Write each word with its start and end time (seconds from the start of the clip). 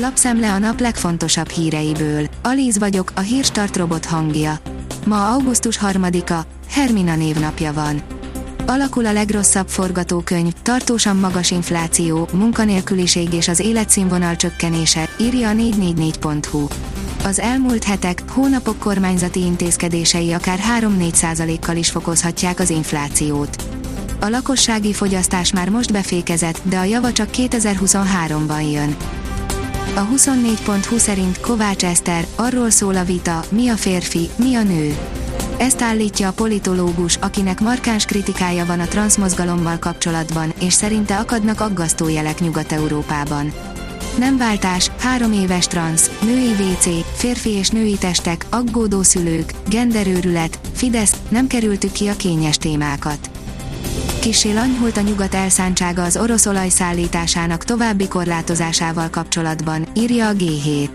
Lapszemle 0.00 0.52
a 0.52 0.58
nap 0.58 0.80
legfontosabb 0.80 1.48
híreiből. 1.48 2.28
Alíz 2.42 2.78
vagyok, 2.78 3.12
a 3.14 3.20
hírstart 3.20 3.76
robot 3.76 4.04
hangja. 4.04 4.58
Ma 5.06 5.32
augusztus 5.32 5.78
3-a, 5.82 6.40
Hermina 6.70 7.16
névnapja 7.16 7.72
van. 7.72 8.02
Alakul 8.66 9.06
a 9.06 9.12
legrosszabb 9.12 9.68
forgatókönyv, 9.68 10.52
tartósan 10.62 11.16
magas 11.16 11.50
infláció, 11.50 12.28
munkanélküliség 12.32 13.32
és 13.32 13.48
az 13.48 13.60
életszínvonal 13.60 14.36
csökkenése, 14.36 15.08
írja 15.20 15.48
a 15.48 15.52
444.hu. 15.52 16.66
Az 17.24 17.38
elmúlt 17.38 17.84
hetek, 17.84 18.22
hónapok 18.30 18.78
kormányzati 18.78 19.40
intézkedései 19.40 20.32
akár 20.32 20.58
3-4 20.80 21.58
kal 21.60 21.76
is 21.76 21.90
fokozhatják 21.90 22.60
az 22.60 22.70
inflációt. 22.70 23.62
A 24.20 24.28
lakossági 24.28 24.92
fogyasztás 24.92 25.52
már 25.52 25.68
most 25.68 25.92
befékezett, 25.92 26.60
de 26.62 26.78
a 26.78 26.84
java 26.84 27.12
csak 27.12 27.28
2023-ban 27.32 28.72
jön. 28.72 28.96
A 29.94 30.06
24.20 30.06 30.98
szerint 30.98 31.40
Kovács 31.40 31.84
Eszter, 31.84 32.26
arról 32.36 32.70
szól 32.70 32.96
a 32.96 33.04
vita, 33.04 33.44
mi 33.48 33.68
a 33.68 33.76
férfi, 33.76 34.28
mi 34.36 34.54
a 34.54 34.62
nő. 34.62 34.96
Ezt 35.56 35.82
állítja 35.82 36.28
a 36.28 36.32
politológus, 36.32 37.16
akinek 37.16 37.60
markáns 37.60 38.04
kritikája 38.04 38.66
van 38.66 38.80
a 38.80 38.86
transzmozgalommal 38.86 39.78
kapcsolatban, 39.78 40.52
és 40.60 40.72
szerinte 40.72 41.16
akadnak 41.16 41.60
aggasztó 41.60 42.08
jelek 42.08 42.40
Nyugat-Európában. 42.40 43.52
Nem 44.18 44.36
váltás, 44.36 44.90
három 44.98 45.32
éves 45.32 45.66
transz, 45.66 46.10
női 46.22 46.50
WC, 46.50 46.88
férfi 47.16 47.50
és 47.50 47.68
női 47.68 47.96
testek, 47.98 48.46
aggódó 48.50 49.02
szülők, 49.02 49.52
genderőrület, 49.68 50.58
Fidesz, 50.74 51.16
nem 51.28 51.46
kerültük 51.46 51.92
ki 51.92 52.06
a 52.06 52.16
kényes 52.16 52.56
témákat. 52.56 53.37
Kissé 54.28 54.52
lanyhult 54.52 54.96
a 54.96 55.00
nyugat 55.00 55.34
elszántsága 55.34 56.02
az 56.02 56.16
orosz 56.16 56.46
olaj 56.46 56.68
szállításának 56.68 57.64
további 57.64 58.08
korlátozásával 58.08 59.10
kapcsolatban, 59.10 59.86
írja 59.94 60.28
a 60.28 60.32
G7. 60.32 60.88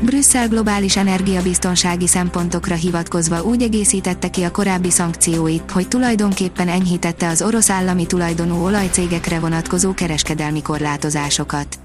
Brüsszel 0.00 0.48
globális 0.48 0.96
energiabiztonsági 0.96 2.06
szempontokra 2.06 2.74
hivatkozva 2.74 3.42
úgy 3.42 3.62
egészítette 3.62 4.30
ki 4.30 4.42
a 4.42 4.50
korábbi 4.50 4.90
szankcióit, 4.90 5.70
hogy 5.70 5.88
tulajdonképpen 5.88 6.68
enyhítette 6.68 7.28
az 7.28 7.42
orosz 7.42 7.70
állami 7.70 8.06
tulajdonú 8.06 8.64
olajcégekre 8.64 9.38
vonatkozó 9.38 9.94
kereskedelmi 9.94 10.62
korlátozásokat. 10.62 11.78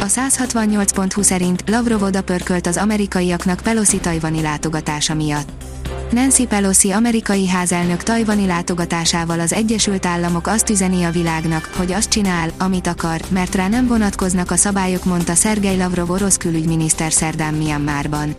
A 0.00 0.06
168.20 0.06 1.22
szerint 1.22 1.62
Lavrov 1.66 2.02
odapörkölt 2.02 2.66
az 2.66 2.76
amerikaiaknak 2.76 3.60
Pelosi 3.60 3.98
tajvani 3.98 4.42
látogatása 4.42 5.14
miatt. 5.14 5.67
Nancy 6.10 6.46
Pelosi 6.46 6.90
amerikai 6.90 7.48
házelnök 7.48 8.02
tajvani 8.02 8.46
látogatásával 8.46 9.40
az 9.40 9.52
Egyesült 9.52 10.06
Államok 10.06 10.46
azt 10.46 10.70
üzeni 10.70 11.02
a 11.02 11.10
világnak, 11.10 11.70
hogy 11.76 11.92
azt 11.92 12.08
csinál, 12.08 12.50
amit 12.58 12.86
akar, 12.86 13.20
mert 13.28 13.54
rá 13.54 13.68
nem 13.68 13.86
vonatkoznak 13.86 14.50
a 14.50 14.56
szabályok, 14.56 15.04
mondta 15.04 15.34
Szergej 15.34 15.76
Lavrov 15.76 16.10
orosz 16.10 16.36
külügyminiszter 16.36 17.12
szerdán 17.12 17.54
Myanmarban. 17.54 18.34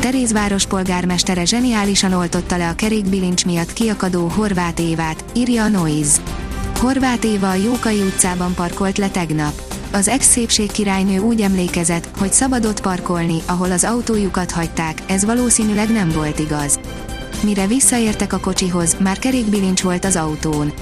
Terézváros 0.00 0.66
polgármestere 0.66 1.44
zseniálisan 1.44 2.12
oltotta 2.12 2.56
le 2.56 2.68
a 2.68 2.74
kerékbilincs 2.74 3.44
miatt 3.44 3.72
kiakadó 3.72 4.26
Horváth 4.26 4.80
Évát, 4.80 5.24
írja 5.34 5.62
a 5.62 5.68
Noise. 5.68 6.20
Horváth 6.78 7.26
Éva 7.26 7.50
a 7.50 7.54
Jókai 7.54 8.00
utcában 8.00 8.54
parkolt 8.54 8.98
le 8.98 9.08
tegnap 9.08 9.71
az 9.92 10.08
ex-szépség 10.08 10.72
királynő 10.72 11.18
úgy 11.18 11.40
emlékezett, 11.40 12.08
hogy 12.18 12.32
szabadott 12.32 12.80
parkolni, 12.80 13.38
ahol 13.46 13.70
az 13.70 13.84
autójukat 13.84 14.50
hagyták, 14.50 15.02
ez 15.06 15.24
valószínűleg 15.24 15.92
nem 15.92 16.08
volt 16.08 16.38
igaz. 16.38 16.80
Mire 17.42 17.66
visszaértek 17.66 18.32
a 18.32 18.40
kocsihoz, 18.40 18.96
már 19.00 19.18
kerékbilincs 19.18 19.82
volt 19.82 20.04
az 20.04 20.16
autón. 20.16 20.72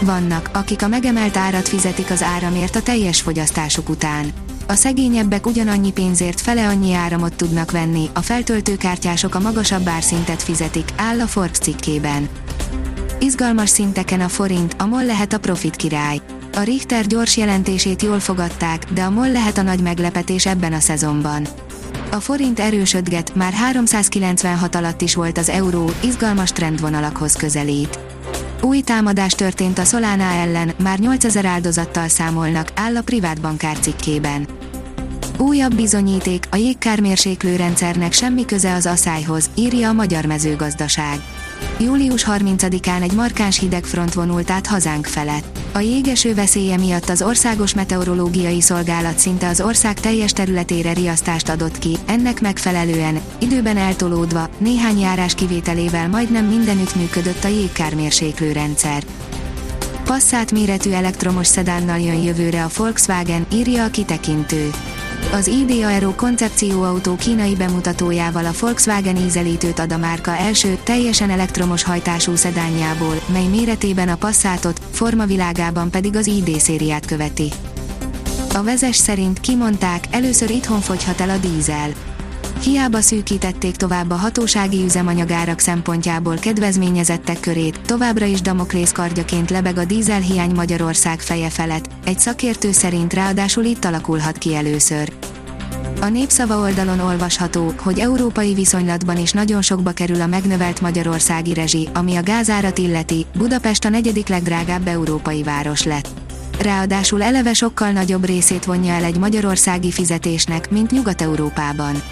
Vannak, 0.00 0.50
akik 0.52 0.82
a 0.82 0.88
megemelt 0.88 1.36
árat 1.36 1.68
fizetik 1.68 2.10
az 2.10 2.22
áramért 2.22 2.76
a 2.76 2.82
teljes 2.82 3.20
fogyasztásuk 3.20 3.88
után. 3.88 4.32
A 4.66 4.74
szegényebbek 4.74 5.46
ugyanannyi 5.46 5.92
pénzért 5.92 6.40
fele 6.40 6.66
annyi 6.66 6.94
áramot 6.94 7.34
tudnak 7.34 7.70
venni, 7.70 8.08
a 8.12 8.20
feltöltőkártyások 8.20 9.34
a 9.34 9.40
magasabb 9.40 9.88
árszintet 9.88 10.42
fizetik, 10.42 10.88
áll 10.96 11.20
a 11.20 11.26
Forbes 11.26 11.58
cikkében. 11.58 12.28
Izgalmas 13.20 13.68
szinteken 13.68 14.20
a 14.20 14.28
forint, 14.28 14.74
a 14.78 14.86
MOL 14.86 15.04
lehet 15.04 15.32
a 15.32 15.38
profit 15.38 15.76
király. 15.76 16.20
A 16.56 16.60
Richter 16.60 17.06
gyors 17.06 17.36
jelentését 17.36 18.02
jól 18.02 18.20
fogadták, 18.20 18.84
de 18.92 19.02
a 19.02 19.10
MOL 19.10 19.32
lehet 19.32 19.58
a 19.58 19.62
nagy 19.62 19.80
meglepetés 19.80 20.46
ebben 20.46 20.72
a 20.72 20.80
szezonban. 20.80 21.46
A 22.10 22.16
forint 22.16 22.60
erősödget, 22.60 23.34
már 23.34 23.52
396 23.52 24.74
alatt 24.74 25.00
is 25.00 25.14
volt 25.14 25.38
az 25.38 25.48
euró, 25.48 25.90
izgalmas 26.02 26.52
trendvonalakhoz 26.52 27.32
közelít. 27.32 27.98
Új 28.62 28.80
támadás 28.80 29.32
történt 29.32 29.78
a 29.78 29.84
Solana 29.84 30.24
ellen, 30.24 30.72
már 30.82 30.98
8000 30.98 31.46
áldozattal 31.46 32.08
számolnak, 32.08 32.68
áll 32.74 32.96
a 32.96 33.02
privát 33.02 33.40
bankár 33.40 33.78
cikkében. 33.78 34.46
Újabb 35.38 35.74
bizonyíték, 35.74 36.44
a 36.50 36.56
jégkármérséklő 36.56 37.56
rendszernek 37.56 38.12
semmi 38.12 38.44
köze 38.44 38.74
az 38.74 38.86
aszályhoz, 38.86 39.50
írja 39.54 39.88
a 39.88 39.92
Magyar 39.92 40.24
Mezőgazdaság. 40.24 41.20
Július 41.78 42.26
30-án 42.28 43.02
egy 43.02 43.12
markáns 43.12 43.58
hidegfront 43.58 44.14
vonult 44.14 44.50
át 44.50 44.66
hazánk 44.66 45.06
felett. 45.06 45.61
A 45.74 45.78
jégeső 45.78 46.34
veszélye 46.34 46.76
miatt 46.76 47.08
az 47.08 47.22
Országos 47.22 47.74
Meteorológiai 47.74 48.60
Szolgálat 48.60 49.18
szinte 49.18 49.48
az 49.48 49.60
ország 49.60 50.00
teljes 50.00 50.32
területére 50.32 50.92
riasztást 50.92 51.48
adott 51.48 51.78
ki, 51.78 51.96
ennek 52.06 52.40
megfelelően, 52.40 53.20
időben 53.38 53.76
eltolódva, 53.76 54.48
néhány 54.58 54.98
járás 54.98 55.34
kivételével 55.34 56.08
majdnem 56.08 56.46
mindenütt 56.46 56.94
működött 56.94 57.44
a 57.44 57.48
jégkármérséklő 57.48 58.52
rendszer. 58.52 59.02
Passzát 60.04 60.52
méretű 60.52 60.90
elektromos 60.90 61.46
szedánnal 61.46 61.98
jön 61.98 62.22
jövőre 62.22 62.64
a 62.64 62.70
Volkswagen, 62.76 63.46
írja 63.52 63.84
a 63.84 63.90
kitekintő. 63.90 64.70
Az 65.30 65.46
ID 65.46 65.70
Aero 65.70 66.14
koncepcióautó 66.14 67.16
kínai 67.16 67.54
bemutatójával 67.54 68.44
a 68.46 68.52
Volkswagen 68.60 69.16
ízelítőt 69.16 69.78
ad 69.78 69.92
a 69.92 69.96
márka 69.96 70.36
első, 70.36 70.78
teljesen 70.84 71.30
elektromos 71.30 71.82
hajtású 71.82 72.34
szedánjából, 72.34 73.14
mely 73.32 73.46
méretében 73.46 74.08
a 74.08 74.16
Passatot, 74.16 74.80
formavilágában 74.90 75.90
pedig 75.90 76.16
az 76.16 76.26
ID 76.26 76.60
szériát 76.60 77.06
követi. 77.06 77.48
A 78.54 78.62
vezes 78.62 78.96
szerint 78.96 79.40
kimondták, 79.40 80.04
először 80.10 80.50
itthon 80.50 80.80
fogyhat 80.80 81.20
el 81.20 81.30
a 81.30 81.36
dízel. 81.36 82.11
Hiába 82.60 83.00
szűkítették 83.00 83.76
tovább 83.76 84.10
a 84.10 84.14
hatósági 84.14 84.84
üzemanyagárak 84.84 85.58
szempontjából 85.58 86.36
kedvezményezettek 86.36 87.40
körét, 87.40 87.80
továbbra 87.80 88.24
is 88.24 88.40
Damoklész 88.40 88.92
kardjaként 88.92 89.50
lebeg 89.50 89.78
a 89.78 89.84
dízelhiány 89.84 90.54
Magyarország 90.54 91.20
feje 91.20 91.50
felett, 91.50 91.88
egy 92.04 92.18
szakértő 92.18 92.72
szerint 92.72 93.12
ráadásul 93.12 93.64
itt 93.64 93.84
alakulhat 93.84 94.38
ki 94.38 94.54
először. 94.54 95.12
A 96.00 96.08
népszava 96.08 96.58
oldalon 96.58 97.00
olvasható, 97.00 97.74
hogy 97.78 97.98
európai 97.98 98.54
viszonylatban 98.54 99.18
is 99.18 99.32
nagyon 99.32 99.62
sokba 99.62 99.90
kerül 99.90 100.20
a 100.20 100.26
megnövelt 100.26 100.80
magyarországi 100.80 101.54
rezsi, 101.54 101.88
ami 101.94 102.16
a 102.16 102.22
gázárat 102.22 102.78
illeti, 102.78 103.26
Budapest 103.36 103.84
a 103.84 103.88
negyedik 103.88 104.28
legdrágább 104.28 104.86
európai 104.86 105.42
város 105.42 105.84
lett. 105.84 106.08
Ráadásul 106.60 107.22
eleve 107.22 107.52
sokkal 107.52 107.90
nagyobb 107.90 108.24
részét 108.24 108.64
vonja 108.64 108.92
el 108.92 109.04
egy 109.04 109.18
magyarországi 109.18 109.90
fizetésnek, 109.90 110.70
mint 110.70 110.90
Nyugat-Európában. 110.90 112.02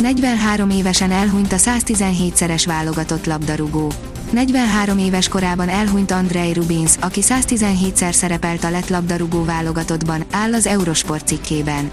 43 0.00 0.70
évesen 0.70 1.10
elhunyt 1.10 1.52
a 1.52 1.56
117-szeres 1.56 2.62
válogatott 2.66 3.26
labdarúgó. 3.26 3.92
43 4.30 4.98
éves 4.98 5.28
korában 5.28 5.68
elhunyt 5.68 6.10
Andrei 6.10 6.52
Rubins, 6.52 6.96
aki 7.00 7.20
117-szer 7.24 8.12
szerepelt 8.12 8.64
a 8.64 8.70
lett 8.70 8.88
labdarúgó 8.88 9.44
válogatottban, 9.44 10.24
áll 10.30 10.54
az 10.54 10.66
Eurosport 10.66 11.26
cikkében. 11.26 11.90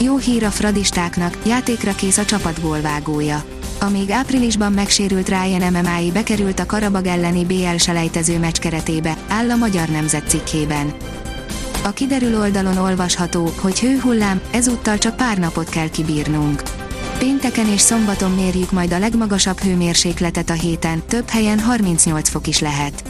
Jó 0.00 0.16
hír 0.16 0.44
a 0.44 0.50
fradistáknak, 0.50 1.38
játékra 1.46 1.94
kész 1.94 2.18
a 2.18 2.24
csapat 2.24 2.60
gólvágója. 2.60 3.44
Amíg 3.80 4.10
áprilisban 4.10 4.72
megsérült 4.72 5.28
Ryan 5.28 5.72
MMA-i 5.72 6.10
bekerült 6.10 6.60
a 6.60 6.66
Karabag 6.66 7.06
elleni 7.06 7.44
BL 7.44 7.76
selejtező 7.76 8.38
meccs 8.38 8.58
keretébe, 8.58 9.16
áll 9.28 9.50
a 9.50 9.56
Magyar 9.56 9.88
Nemzet 9.88 10.28
cikkében. 10.28 10.92
A 11.84 11.90
kiderül 11.90 12.38
oldalon 12.38 12.76
olvasható, 12.76 13.52
hogy 13.60 13.80
hőhullám, 13.80 14.40
ezúttal 14.50 14.98
csak 14.98 15.16
pár 15.16 15.38
napot 15.38 15.68
kell 15.68 15.88
kibírnunk. 15.88 16.62
Pénteken 17.24 17.68
és 17.68 17.80
szombaton 17.80 18.30
mérjük 18.30 18.72
majd 18.72 18.92
a 18.92 18.98
legmagasabb 18.98 19.58
hőmérsékletet 19.58 20.50
a 20.50 20.52
héten, 20.52 21.02
több 21.08 21.28
helyen 21.28 21.60
38 21.60 22.28
fok 22.28 22.46
is 22.46 22.60
lehet. 22.60 23.02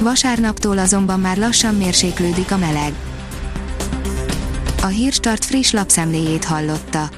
Vasárnaptól 0.00 0.78
azonban 0.78 1.20
már 1.20 1.36
lassan 1.36 1.74
mérséklődik 1.74 2.50
a 2.52 2.56
meleg. 2.56 2.92
A 4.82 4.86
Hírstart 4.86 5.44
friss 5.44 5.70
lapszemléjét 5.70 6.44
hallotta. 6.44 7.08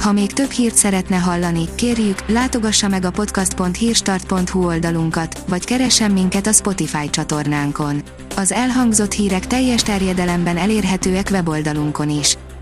Ha 0.00 0.12
még 0.12 0.32
több 0.32 0.50
hírt 0.50 0.74
szeretne 0.74 1.16
hallani, 1.16 1.64
kérjük, 1.74 2.28
látogassa 2.28 2.88
meg 2.88 3.04
a 3.04 3.10
podcast.hírstart.hu 3.10 4.66
oldalunkat, 4.66 5.42
vagy 5.48 5.64
keressen 5.64 6.10
minket 6.10 6.46
a 6.46 6.52
Spotify 6.52 7.10
csatornánkon. 7.10 8.02
Az 8.36 8.52
elhangzott 8.52 9.12
hírek 9.12 9.46
teljes 9.46 9.82
terjedelemben 9.82 10.56
elérhetőek 10.56 11.28
weboldalunkon 11.30 12.10
is. 12.10 12.36